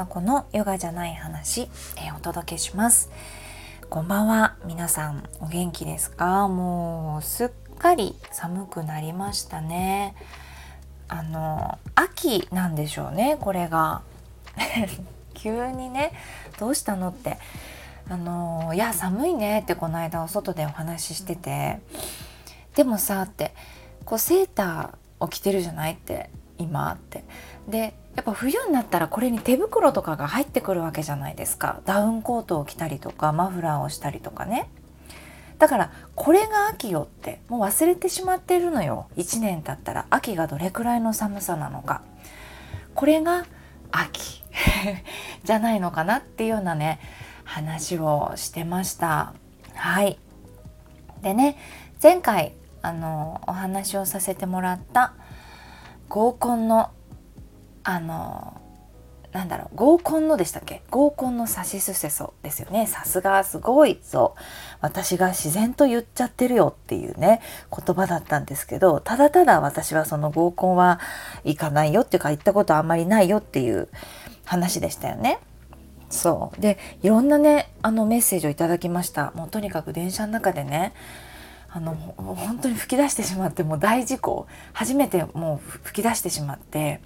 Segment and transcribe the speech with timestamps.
[0.00, 3.10] 々子のヨガじゃない話、えー、お届けします。
[3.90, 4.56] こんばんは。
[4.64, 6.48] 皆さんお元気ですか？
[6.48, 10.14] もうすっかり寒くなりましたね。
[11.08, 14.00] あの秋なんでしょうねこれが。
[15.34, 16.12] 急にね
[16.58, 17.36] どうしたのって。
[18.08, 21.80] あのいや寒いねってこの間お外でお話ししてて。
[22.74, 23.54] でもさって
[24.06, 26.30] こうセーターを着てるじゃないって。
[26.60, 27.24] 今って。
[27.68, 31.80] でやっぱ冬になったらこれに手袋とかが入ってくるわけじゃないですか。
[31.84, 34.68] ダウンコートを着たりとかマフラーをしたりとかね。
[35.58, 39.06] だからこれが秋よってもう忘れてしまってるのよ。
[39.16, 42.02] 1年経ったら秋がどれくらいの寒さなのか。
[42.94, 43.44] これが
[43.92, 44.42] 秋。
[45.44, 46.98] じゃないのかなっていうようなね
[47.44, 49.34] 話をしてました。
[49.74, 50.18] はい。
[51.22, 51.56] でね
[52.02, 55.14] 前回あのお話をさせてもらった
[56.10, 56.90] 合コンの
[57.84, 58.60] あの
[59.32, 60.82] なんだろう合コンのでしたっけ？
[60.90, 62.88] 合コンのさしすせそですよね。
[62.88, 64.40] さすがすごいそう
[64.80, 70.98] 私が自然と言っちゃってるよっていうね言葉だったんですけどただただ私はその合コンは
[71.44, 73.88] 行かないよっていうか行ったことあんまりないよっていう
[74.44, 75.38] 話でしたよね。
[76.10, 76.60] そう。
[76.60, 79.30] でいろんなねあのメッセージをいただきました。
[79.36, 80.92] もうとにかく電車の中でね
[81.72, 87.00] あの本当に吹き出してしまってもう大事故初めてもう吹き出してしまって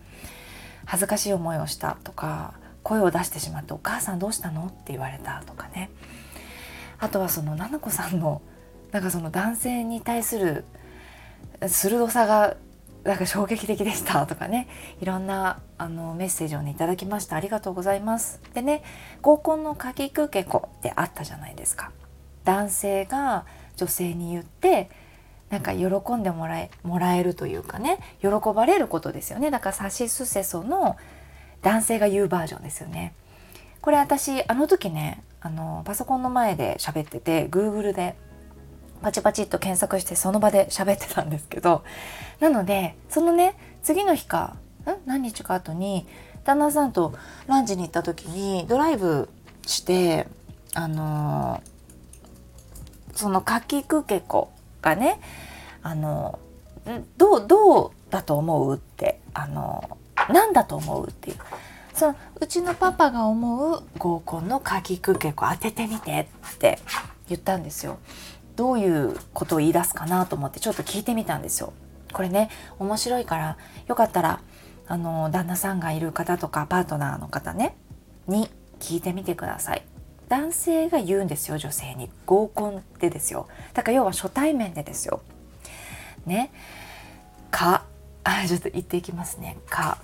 [0.86, 5.90] 恥ずかしい思いをしたとか声を出してしまって「お母さんどうしたの?」って言われたとかね。
[6.98, 8.40] あとはその奈々子さんの
[8.92, 10.64] なんかその男性に対する
[11.66, 12.56] 鋭さが
[13.02, 14.68] なんか衝撃的でしたとかね。
[15.02, 17.36] いろんなあのメッセージをねいただきました。
[17.36, 18.40] ありがとうございます。
[18.54, 18.82] でね
[19.20, 21.90] 合コンの鍵くけこってあったじゃないですか。
[22.44, 23.44] 男性が
[23.76, 24.90] 女性に言って
[25.50, 30.96] なんか喜んでもらえもらえるというかね喜ばれることですよねだから「さしすせそ」の
[31.62, 33.14] 男性が言うバージョンですよね。
[33.80, 38.16] これ私あの時ねあのパソコンの前で喋ってて Google で
[39.02, 41.84] パチパチっと検索してその場で喋ってたんですけど
[42.40, 44.96] なのでそのね次の日かん？
[45.06, 46.06] 何日か後に
[46.44, 47.12] 旦那さんと
[47.46, 49.28] ランチに行った時にドライブ
[49.66, 50.26] して
[50.74, 51.62] あの
[53.14, 54.52] そのかきくけこ
[54.82, 55.20] がね
[55.82, 56.38] あの
[57.16, 59.98] どうどうだと思うってあの
[60.28, 61.36] 何だと思うっていう
[61.94, 66.78] そのうちのパパが思う合コンのかきくけこ当ててみてって
[67.28, 67.98] 言ったんですよ。
[68.56, 71.72] どういうことを言い出すかなと思ってちょっと聞いてみたんですよ。
[72.12, 73.56] これね面白いから
[73.88, 74.40] よかったら
[74.86, 77.76] あの旦那さんがいる方とかパートナーの方ね
[78.28, 78.48] に
[78.80, 79.82] 聞いてみてください。
[80.34, 83.46] 男性が言うんですよ女性に合コンでですよ。
[83.72, 85.22] だから要は初対面でですよ。
[86.26, 86.50] ね。
[87.52, 87.84] か。
[88.24, 89.56] あちょっと言っていきますね。
[89.70, 89.98] か。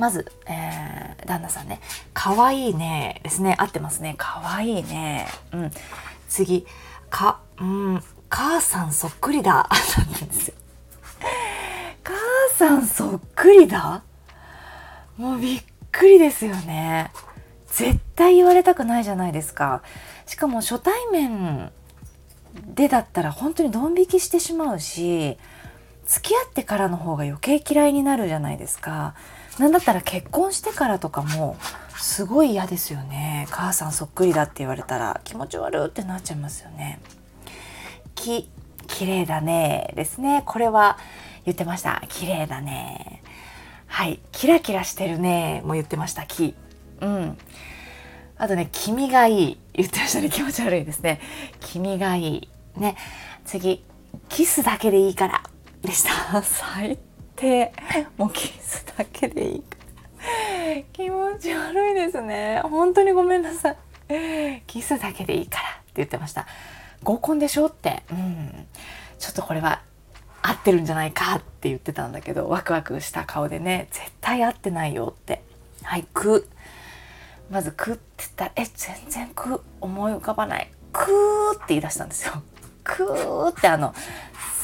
[0.00, 1.80] まず、えー、旦那さんね。
[2.12, 3.54] かわいいねですね。
[3.60, 4.16] 合ってますね。
[4.18, 5.28] かわいいね。
[5.52, 5.70] うん。
[6.28, 6.66] 次。
[7.08, 7.38] か。
[7.60, 8.02] うん。
[8.28, 9.68] 母さんそっくりだ。
[10.20, 10.54] なんですよ。
[12.02, 12.12] 母
[12.56, 14.02] さんそっくりだ？
[15.16, 15.62] もうびっ
[15.92, 17.12] くりですよね。
[17.72, 19.82] 絶対言われたくないじゃないですか。
[20.26, 21.72] しかも初対面
[22.66, 25.38] でだったら本当にドン引きしてしまうし
[26.06, 29.14] 付き合ってからの方が余計嫌いになるじゃないですか。
[29.58, 31.56] 何だったら結婚してからとかも
[31.96, 33.46] すごい嫌ですよね。
[33.50, 37.00] 母さんそっくりだって言われたら気持ち悪ってなっちゃいますよね。
[38.14, 38.50] き
[38.86, 40.42] 綺麗だねですね。
[40.44, 40.98] これは
[41.46, 42.02] 言ってました。
[42.08, 43.22] 綺麗だね。
[43.86, 44.20] はい。
[44.30, 46.26] キラキラしてるねも言ってました。
[46.26, 46.54] き。
[47.00, 47.38] うん。
[48.36, 51.20] あとね「君がいい」言ってましたね気持ち悪いですね
[51.60, 52.96] 「君がいい」ね。
[53.44, 53.84] 次
[54.28, 55.42] 「キスだけでいいから」
[55.82, 56.42] でした。
[56.42, 56.98] 最
[57.36, 57.72] 低。
[58.16, 59.82] もうキスだけでいいから。
[60.92, 62.60] 気持ち悪いですね。
[62.62, 63.76] 本当にごめんなさい。
[64.66, 66.46] キスだけでいいからって言ってました。
[67.02, 68.02] 合コンでしょって。
[68.10, 68.66] うん。
[69.18, 69.82] ちょっとこれは
[70.42, 75.42] 合ってるんじゃないかって言ってたんだけどワクワクした顔でね絶対合ってないよって。
[75.82, 76.48] はい「く」
[77.50, 81.02] まず「く」って言ったら「え全然く」思い浮かばない「く」
[81.56, 82.42] って言い出したんですよ。
[82.84, 83.94] くってあの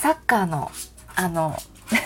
[0.01, 0.71] サッカーの
[1.15, 1.57] あの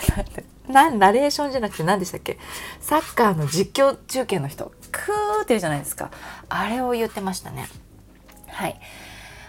[0.67, 2.37] なナレーションじゃなくて何でしたっけ？
[2.79, 4.71] サッカーの実況中継の人。
[4.91, 6.11] クーって言うじゃないですか。
[6.49, 7.67] あれを言ってましたね。
[8.47, 8.79] はい。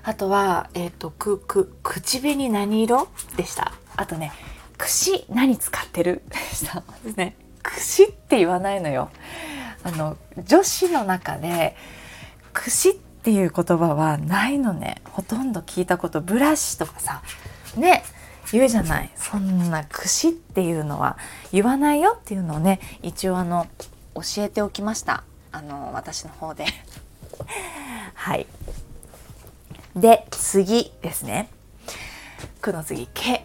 [0.02, 3.72] あとはえっ、ー、とくく口紅何色でした？
[3.96, 4.32] あとね
[4.76, 6.22] 串何使ってる？
[6.28, 6.82] でした。
[7.04, 9.10] で すね串って言わないのよ。
[9.84, 11.76] あの女子の中で
[12.52, 15.02] 串っていう言葉はないのね。
[15.04, 17.22] ほとんど聞いたことブラシとかさ
[17.76, 18.02] ね
[18.50, 19.10] 言うじゃない。
[19.14, 21.19] そんな串っていうのは
[21.52, 23.66] 言わないよっていうのをね一応あの
[24.14, 25.22] 教えておきました。
[25.52, 26.64] あの私の方で。
[28.14, 28.46] はい。
[29.94, 31.48] で次ですね
[32.60, 33.44] 「く」の次「け」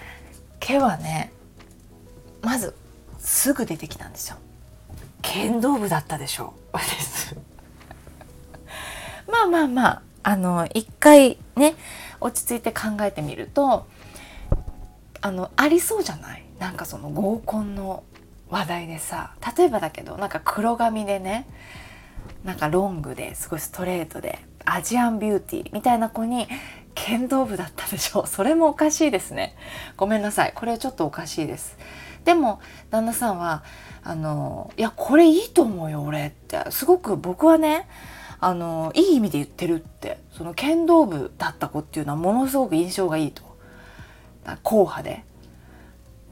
[0.60, 1.32] 「け」はね
[2.42, 2.76] まず
[3.18, 4.36] すぐ出てきたんですよ。
[5.22, 6.76] 剣道部だったでしょう。
[9.30, 11.74] まあまあまああの一回ね
[12.20, 13.86] 落ち着いて考えてみると
[15.20, 16.44] あのありそうじゃない？
[16.58, 18.02] なんかその合コンの
[18.48, 19.32] 話題でさ。
[19.56, 21.46] 例えばだけどなんか黒髪でね
[22.44, 26.48] なんかロングですごいストレートでアジアンビューティーみたいな子に
[26.94, 29.56] 剣道部だったでしょそれもおかしいですね。
[29.96, 30.52] ごめんなさい。
[30.54, 31.76] これはちょっとおかしいです。
[32.24, 33.62] でも旦那さんは
[34.02, 36.70] あのいやこれいいと思うよ俺って。
[36.70, 37.88] すごく僕はね
[38.40, 40.18] あのいい意味で言ってるって。
[40.32, 43.42] その剣道部だった子っていうのはものすごく印象がいいと。
[44.64, 45.24] 硬派で。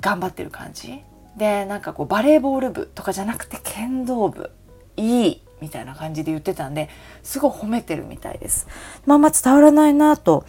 [0.00, 1.00] 頑張ってる感じ。
[1.36, 4.50] でなんかこうバレーボール部とかじゃなくて剣道部
[4.96, 6.88] いいみたいな感じで言ってたんで
[7.22, 8.66] すごい褒めてるみたいです。
[9.06, 10.44] まあまあ伝わらないなと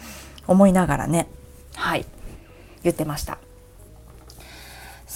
[0.46, 1.28] 思いながらね。
[1.74, 2.06] はい。
[2.82, 3.38] 言ってました。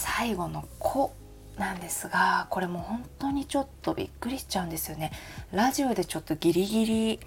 [0.04, 1.14] 最後の「子」
[1.56, 5.12] なんですがこれも本当にちょっとびっくりしちゃうんですよね。
[5.50, 7.20] ラジオでちょっとギリギリ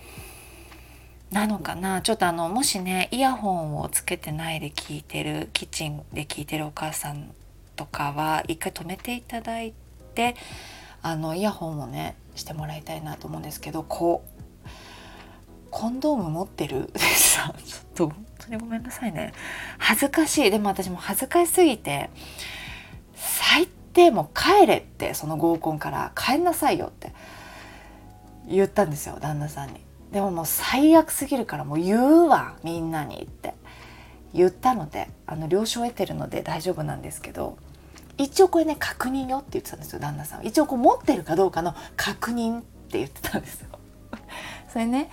[1.31, 2.01] なのかな？
[2.01, 7.31] ちょっとあのもしねイヤホンをつけてないで聞いてるキッチンで聞いてるお母さん
[7.75, 9.73] とかは一回止めていただい
[10.13, 10.35] て
[11.01, 14.69] あのイヤホンをねしてもらいたいなと思うんですけどこう
[15.71, 16.91] コンドーム持ってる？
[16.93, 19.33] でさ ちょっと本当にごめんなさいね。
[19.77, 20.51] 恥ずかしい。
[20.51, 22.09] でも私も恥ずかしすぎて
[23.17, 27.11] 最低もう帰れってその合コンから帰んなさいよって
[28.47, 29.81] 言ったんですよ旦那さんに。
[30.11, 33.53] でももう最悪すぎるからもう言うわみんなにって。
[34.33, 37.57] 言ったのであの了承を得てるので大丈夫なんですけど
[38.17, 43.67] 一応これね確認よって言ってたんですよ旦那さん一応こう持ってるかどうかの確認って言ってたんですよ。
[44.71, 45.09] それね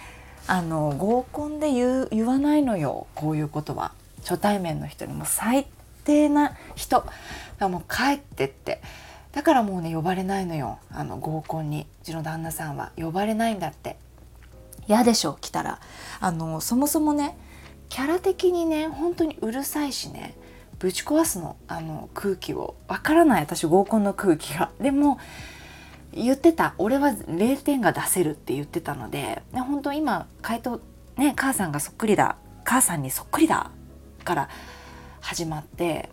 [0.46, 3.92] あの合コンで言う言わないのよこういうことは。
[4.26, 5.26] 初対面の人にも。
[5.26, 5.66] 最
[6.04, 7.04] 低な人。
[7.58, 8.80] だもう帰ってって。
[9.32, 10.78] だからもうね呼ばれないのよ。
[10.90, 11.86] あの合コンに。
[12.02, 13.96] うちの旦那さんは呼ばれないんだって。
[14.86, 15.80] 嫌でしょ来たら。
[16.20, 17.36] あのそもそもね
[17.88, 20.34] キャラ的にね本当にうるさいしね
[20.78, 21.56] ぶち壊すの。
[21.66, 22.76] あの空気を。
[22.88, 24.70] わからない私合コンの空気が。
[24.80, 25.18] でも
[26.12, 26.74] 言ってた。
[26.78, 29.42] 俺は0点が出せるって言ってたので。
[29.52, 30.80] 本当今回答
[31.16, 32.36] ね母さんがそっくりだ。
[32.64, 33.70] 母さんにそっくりだ。
[34.24, 34.48] から
[35.24, 36.10] 始まって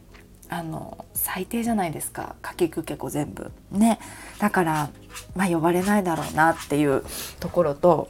[0.47, 2.35] あの最低じゃないですか。
[2.41, 3.51] かきくけこ全部。
[3.71, 3.99] ね。
[4.39, 4.89] だから
[5.35, 7.03] まあ呼ばれないだろうなっていう
[7.41, 8.09] ところと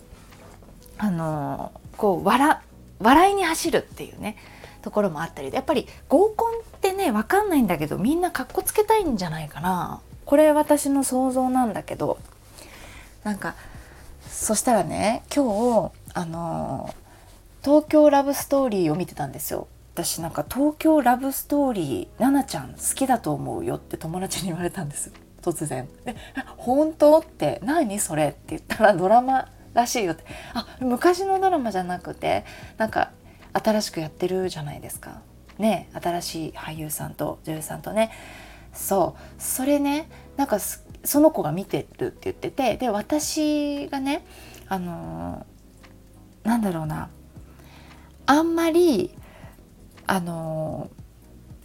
[1.00, 2.58] あのこう笑
[3.00, 4.38] 笑いに走るっていうね
[4.84, 5.50] ところもあったり。
[5.50, 10.02] でやっぱり合コンってね分かんないんだけどみんなかっこつけたいんじゃないかな。
[10.26, 12.20] これ私の想像なんだけど。
[13.24, 13.56] なんか
[14.28, 16.94] そしたらね今日あの
[17.64, 19.68] 東京ラブストーリーを見てたんですよ。
[19.94, 25.12] 私なんか東京ラブストーリー奈々ちゃん好きだと思うよって友達に言われたんです。
[25.42, 25.88] 突然。
[26.06, 26.16] で
[26.56, 30.24] 「本当?」って「何それ?」って言ったらドラマらしいよって。
[30.54, 32.46] あ昔のドラマじゃなくて
[32.78, 33.12] なんか
[33.54, 35.22] 新しくやってるじゃないですか。
[35.60, 38.12] ね新しい俳優さんと女優さんとね。
[38.74, 39.42] そう。
[39.42, 40.08] それね
[40.38, 44.24] なんかその子が見てるって言っててで私がね
[44.70, 47.10] あのー、なんだろうな。
[48.26, 49.14] あんまり
[50.12, 50.90] あの、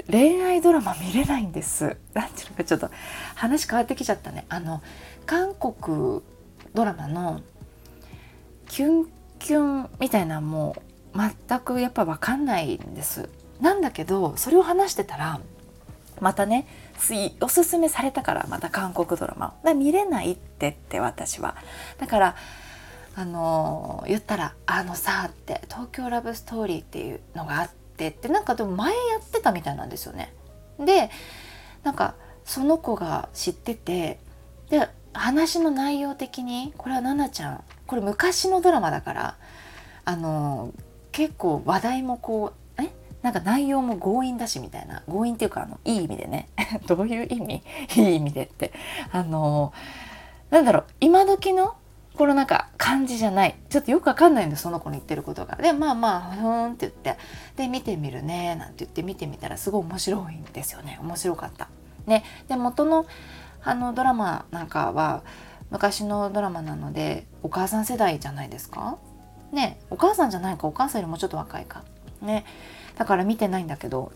[0.09, 1.97] 恋愛ドラマ見れないんです。
[2.15, 2.91] なんていうのかちょっと
[3.35, 4.47] 話変わってきちゃったね。
[4.49, 4.83] あの
[5.27, 6.23] 韓国
[6.73, 7.41] ドラマの
[8.69, 9.07] キュン
[9.41, 10.77] キュンみたいなも
[11.13, 13.29] う全くやっぱ分かんないんです。
[13.61, 15.41] なんだけどそれを話してたら
[16.21, 16.69] またね
[17.41, 21.57] おすすめされたからまた韓国ドラマだ見れないってって私は
[21.99, 22.37] だから
[23.17, 30.33] あの、言ったら「あのさ」って「東京ラブストーリー」っていうのがあってってなんかでも前やってたみたいなんですよね。
[30.79, 31.11] で
[31.83, 34.19] なんかその子が知ってて
[34.71, 39.37] で話の内容的にこれは奈々ちゃんこれ昔のドラマだから
[40.05, 40.73] あの、
[41.11, 42.93] 結構話題もこうえ？
[43.23, 46.49] なんか内容も強引だしみたいな強引っていうかあのいい意味でね。
[46.87, 47.63] どういう意味？
[47.97, 48.73] いい意味でって。
[49.11, 49.73] あの
[50.51, 51.75] なんだろう今時の
[52.17, 53.55] このなんか感じじゃない。
[53.69, 55.57] ちょっとよくわかんないんでその子の言ってることが。
[55.57, 57.17] でまあまあふーんって言って。
[57.57, 60.99] で見てみるねなんて言って見てみたらすごい面白いんですよね。
[61.03, 61.69] 面白かった。
[62.07, 63.05] ね、で元の
[63.63, 65.23] あのドラマなんかは
[65.71, 68.97] 昔のドラマなのでお母さん世代じゃないですか？
[69.53, 69.81] ね。
[69.91, 71.83] お母さんじゃないかお母さんよりもちょっと若いか。
[72.23, 72.45] ね。
[72.97, 74.13] だから見てないんだけど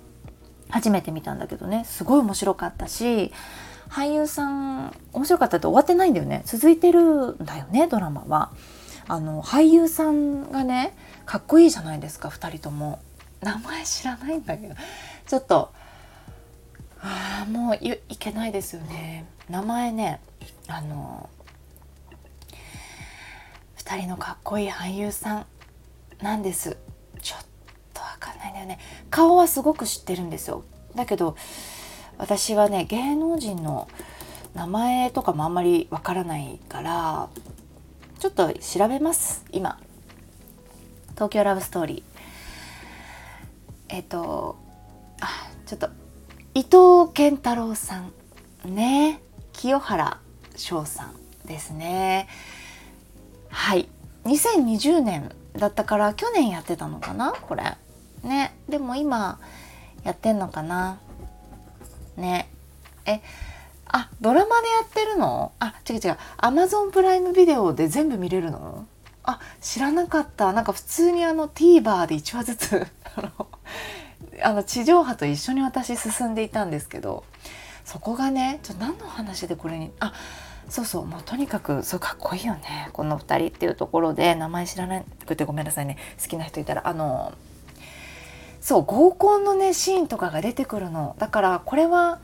[0.70, 1.84] 初めて見たんだけどね。
[1.84, 3.32] すごい面白かったし
[3.90, 6.42] 俳優さん面白かったって終わってないんだよね。
[6.44, 8.50] 続いてるんだよねドラマは。
[9.08, 13.00] あの俳優さんがねかっこいいじゃないですか2人とも。
[13.40, 14.74] 名前知らないんだけど。
[15.26, 15.72] ちょっと
[17.02, 19.26] ああもういいけないですよね。
[19.48, 20.20] 名前ね
[20.68, 21.28] あの
[23.78, 25.46] 2人のかっこいい俳優さん
[26.22, 26.76] なんです。
[27.22, 27.44] ちょっ
[27.92, 28.78] とわかんないんだよね。
[29.10, 30.62] 顔はすごく知ってるんですよ。
[30.94, 31.36] だけど
[32.20, 33.88] 私はね芸能人の
[34.54, 37.30] 名前とかもあんまりわからないから
[38.18, 39.80] ちょっと調べます今。
[41.14, 42.02] 東京ラブストーリー
[43.88, 44.56] えっ、と
[45.20, 45.88] あちょっと
[46.54, 48.12] 伊藤健太郎さん
[48.74, 49.20] ね
[49.52, 50.18] 清原
[50.56, 52.28] 翔さんですね。
[53.48, 53.88] はい。
[54.26, 57.64] 2020年だったから去年やってたのかなこれ。
[58.22, 58.54] ね。
[58.68, 59.40] でも今
[60.04, 61.00] やってんのかな。
[62.20, 62.48] ね。
[63.06, 63.20] え
[63.92, 65.52] あドラマでやってるの？
[65.58, 66.16] あ違う違う。
[66.36, 68.86] アマゾンプライムビデオで全部見れるの？
[69.24, 70.52] あ知らなかった。
[70.52, 72.86] なんか普通にあの TVer で1話ずつ
[74.42, 77.24] あの地上波と一緒に私進んでいたんですけど
[77.84, 79.90] そこがねちょ何の話でこれに？
[79.98, 80.12] あ
[80.68, 81.04] そうそう。
[81.04, 82.90] もうとにかくそうかっこいいよね。
[82.92, 85.96] この2人っていうところで名前知らなくてごめんなさいね。
[86.22, 87.32] 好きな人いたらあの
[88.70, 91.16] そう合コンのねシーンとかが出てくるの。
[91.18, 92.20] だからこれは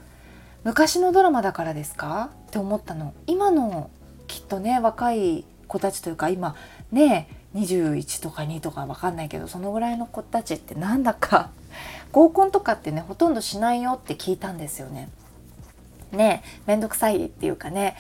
[0.62, 2.31] 昔のドラマだからですか？
[2.47, 3.15] って思ったの。
[3.26, 3.91] 今の
[4.29, 6.55] きっとね若い子たちというか今
[6.93, 7.26] ね
[7.57, 11.50] 21とか2とか分かんないけどそのぐらいの子たちってなんだか。
[12.12, 15.09] 合コンとかってねほとんどしないよって聞いたんですよね。
[16.12, 17.97] ねめんどくさいっていうかね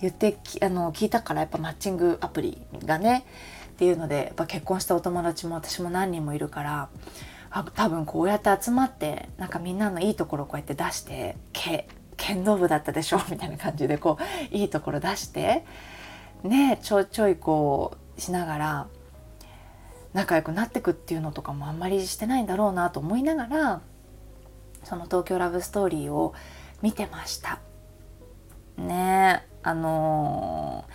[0.00, 3.26] 言ってあの聞いたからやっぱマッチングアプリがね
[3.70, 6.88] っていうのでやっぱ結婚したお友達も私も何人もいるから
[7.62, 13.20] 多分こうやって集まってなんかみんなのいいところをこうやって出してけ剣道部だったでしょ？
[13.30, 14.18] みたいな感じでこ
[14.52, 15.64] ういいところ出して
[16.42, 18.86] ねちょいちょいこうしながら
[20.12, 23.80] 仲良くなってくっていうのとかもあんまりしてないんだろうなと思いながら
[24.84, 26.34] その「東京ラブストーリー」を
[26.82, 27.60] 見てました。
[28.76, 30.92] ねあのー、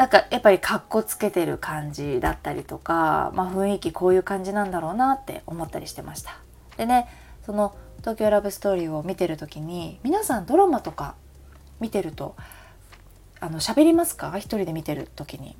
[0.00, 6.38] なんかやっぱりかっこつけてる感じだったりとか、まあ、雰囲気こういう感じなんだろうなって思ったりしてました。
[6.78, 7.06] でね
[7.44, 11.16] その「東京ラブストーリー」を見てる時に皆さんドラマとか
[11.80, 12.34] 見てると
[13.40, 14.38] あの喋りますか？
[14.38, 15.54] 一人で見てる時に。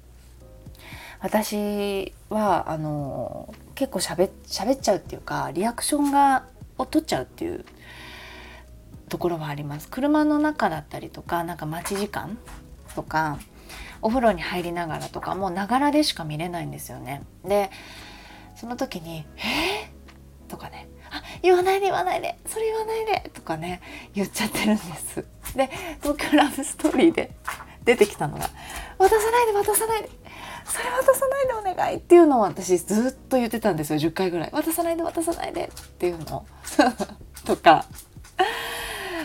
[1.20, 6.44] 私はあの結構しゃべっちゃうっていうかリアクションが
[6.78, 7.66] を取っちゃうっていう
[9.11, 12.38] ところはあります車の中だったりとかなんか待ち時間
[12.94, 13.38] とか
[14.02, 17.23] お風呂に入りながらとかもうながらでしか見れないんですよね。
[17.45, 17.71] で
[18.57, 19.90] その時に「え？
[20.47, 22.38] ー、とかね「あ言わないで言わないで。
[22.47, 23.80] それ言わないで」とかね
[24.14, 25.25] 言っちゃってるんです。
[25.57, 25.71] で
[26.02, 27.30] 東京ラブストーリーで
[27.85, 28.49] 出てきたのが
[28.99, 30.11] 「渡さないで渡さないで。
[30.64, 31.97] それ渡さないでお願い。
[31.97, 33.99] っていうのを私ずっと言ってたんですよ。
[33.99, 34.50] 10回ぐらい。
[34.52, 35.64] 渡さないで渡さないで。
[35.64, 36.47] っていうの
[37.45, 37.85] とか。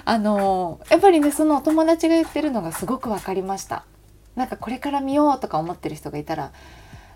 [0.07, 3.85] あのやっぱりねそのお友達が言ってるのがすごく分かりました。
[4.35, 6.51] なんかこれから見ようとか思ってる人がいたら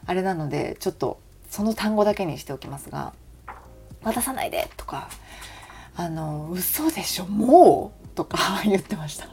[0.05, 3.13] あれなのでちょっとその単語だけにしておきますが
[4.03, 5.09] 「渡さないで」とか
[5.95, 9.27] 「あの嘘でしょもう?」とか 言ってました。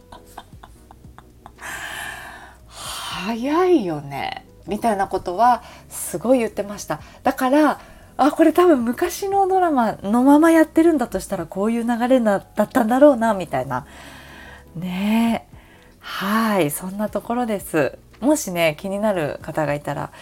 [2.69, 7.01] 早いよねみたいなことはすごい言ってました。
[7.23, 7.81] だから
[8.19, 13.87] あこれ多分昔のドラマのままやってるんだとしたらこういう流れだったんだろうなみたいな。
[14.75, 15.49] ね。
[15.53, 15.56] え
[16.09, 17.99] はいそんなところです。
[18.21, 20.13] もしね気になる方がいたら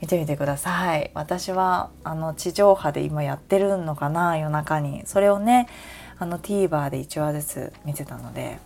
[0.00, 1.10] 見てみてください。
[1.14, 5.02] 私はあの地上波で今やってるのかな夜中に。
[5.06, 5.68] それをね
[6.18, 8.58] あの TVer で1話ずつ見てたので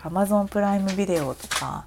[0.00, 1.86] Amazon プライムビデオとか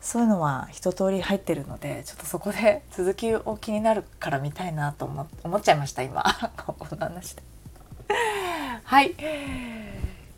[0.00, 6.24] そういうのは一通り入ってるのでちょっとそこで 続きを気になるから見たいなと思思っちゃいました今。
[6.58, 7.42] この話で。
[8.84, 9.14] はい。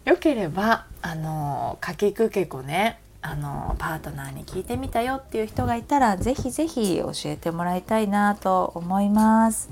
[0.05, 9.71] よければあのかきくけこねあのパートナーに聞いてみたよっていう人がいたら是非是非教えてもらいたいなと思います。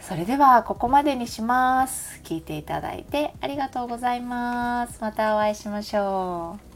[0.00, 2.20] それではここまでにします。
[2.24, 4.98] 聞いていただいてありがとうございます。
[5.00, 6.69] またお会いしましょう。